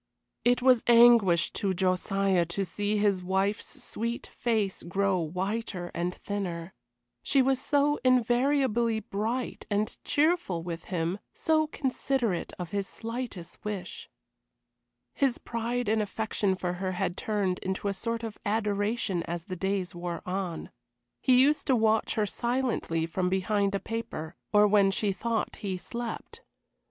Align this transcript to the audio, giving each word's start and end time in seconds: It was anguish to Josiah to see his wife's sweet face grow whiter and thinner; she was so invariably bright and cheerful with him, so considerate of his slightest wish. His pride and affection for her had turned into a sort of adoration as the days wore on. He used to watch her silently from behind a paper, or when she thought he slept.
It 0.43 0.63
was 0.63 0.81
anguish 0.87 1.53
to 1.53 1.75
Josiah 1.75 2.43
to 2.47 2.65
see 2.65 2.97
his 2.97 3.23
wife's 3.23 3.83
sweet 3.83 4.25
face 4.25 4.81
grow 4.81 5.19
whiter 5.19 5.91
and 5.93 6.15
thinner; 6.15 6.73
she 7.21 7.43
was 7.43 7.61
so 7.61 7.99
invariably 8.03 8.99
bright 8.99 9.67
and 9.69 9.95
cheerful 10.03 10.63
with 10.63 10.85
him, 10.85 11.19
so 11.35 11.67
considerate 11.67 12.51
of 12.57 12.71
his 12.71 12.87
slightest 12.87 13.63
wish. 13.63 14.09
His 15.13 15.37
pride 15.37 15.87
and 15.87 16.01
affection 16.01 16.55
for 16.55 16.73
her 16.81 16.93
had 16.93 17.15
turned 17.15 17.59
into 17.59 17.87
a 17.87 17.93
sort 17.93 18.23
of 18.23 18.39
adoration 18.43 19.21
as 19.27 19.43
the 19.43 19.55
days 19.55 19.93
wore 19.93 20.23
on. 20.25 20.71
He 21.21 21.39
used 21.39 21.67
to 21.67 21.75
watch 21.75 22.15
her 22.15 22.25
silently 22.25 23.05
from 23.05 23.29
behind 23.29 23.75
a 23.75 23.79
paper, 23.79 24.35
or 24.51 24.65
when 24.67 24.89
she 24.89 25.11
thought 25.11 25.57
he 25.57 25.77
slept. 25.77 26.41